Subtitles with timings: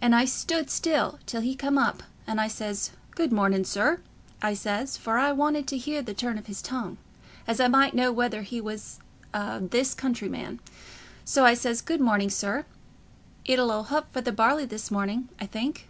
[0.00, 4.00] And I stood still till he come up, and I says, 'Good morning, sir,'
[4.42, 6.98] I says, for I wanted to hear the turn of his tongue,
[7.46, 8.98] as I might know whether he was
[9.32, 10.58] a this country man;
[11.24, 12.64] so I says, 'Good morning, sir:
[13.44, 15.86] it 'll 'old hup for the barley this morning, I think.